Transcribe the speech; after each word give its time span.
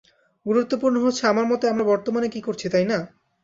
গুরুত্বপূর্ণ 0.45 0.95
হচ্ছে, 1.03 1.23
আমার 1.27 1.45
মতে, 1.45 1.65
আমরা 1.67 1.83
বর্তমানে 1.83 2.27
কী 2.29 2.39
করছি, 2.41 2.65
তাই 2.69 2.85
না? 2.85 2.97